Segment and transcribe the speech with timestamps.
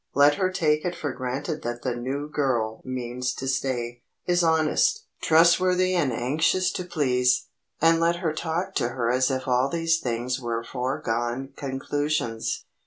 [0.15, 5.05] Let her take it for granted that the "new girl" means to stay, is honest,
[5.21, 9.99] trustworthy and anxious to please, and let her talk to her as if all these
[9.99, 12.65] things were foregone conclusions.